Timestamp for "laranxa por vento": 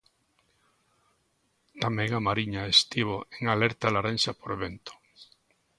3.95-4.93